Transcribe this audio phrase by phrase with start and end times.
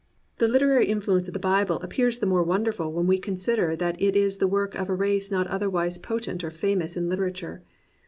[0.39, 2.53] The literary influence of the Bible appears the 5 COMPANIONABLE BOOKS more
[2.85, 6.43] wonderful when we consider that it is the work of a race not otherwise potent
[6.43, 7.59] or famous in Hterature.